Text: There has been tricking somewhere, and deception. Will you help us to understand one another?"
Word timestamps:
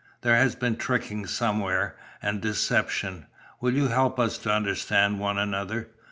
There 0.21 0.35
has 0.35 0.55
been 0.55 0.77
tricking 0.77 1.27
somewhere, 1.27 1.95
and 2.23 2.41
deception. 2.41 3.27
Will 3.59 3.75
you 3.75 3.89
help 3.89 4.19
us 4.19 4.39
to 4.39 4.51
understand 4.51 5.19
one 5.19 5.37
another?" 5.37 5.89